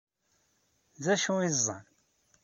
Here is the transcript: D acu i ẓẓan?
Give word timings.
D 1.03 1.05
acu 1.13 1.33
i 1.47 1.49
ẓẓan? 1.57 1.85